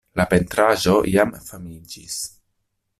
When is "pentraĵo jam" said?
0.29-1.37